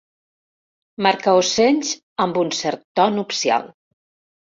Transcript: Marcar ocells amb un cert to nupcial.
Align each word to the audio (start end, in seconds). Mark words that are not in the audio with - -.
Marcar 1.05 1.33
ocells 1.41 1.91
amb 2.25 2.39
un 2.45 2.49
cert 2.61 2.81
to 3.01 3.05
nupcial. 3.19 3.69